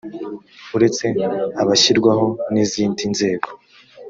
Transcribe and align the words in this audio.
uretse 0.75 1.05
abashyirwaho 1.61 2.27
n 2.53 2.55
izindi 2.63 3.03
nzego 3.13 3.49